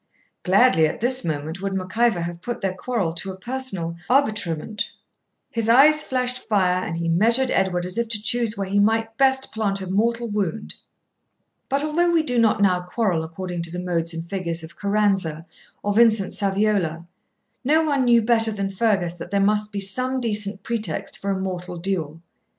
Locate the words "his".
5.51-5.69